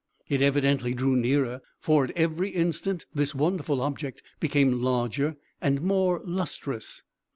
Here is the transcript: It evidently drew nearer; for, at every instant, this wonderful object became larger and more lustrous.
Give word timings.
It 0.27 0.41
evidently 0.41 0.95
drew 0.95 1.15
nearer; 1.15 1.61
for, 1.79 2.03
at 2.03 2.11
every 2.17 2.49
instant, 2.49 3.05
this 3.13 3.35
wonderful 3.35 3.81
object 3.81 4.23
became 4.39 4.81
larger 4.81 5.35
and 5.61 5.79
more 5.83 6.23
lustrous. 6.25 7.03